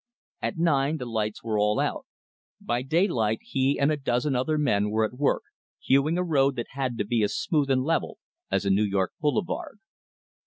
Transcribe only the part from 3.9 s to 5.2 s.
a dozen other men were at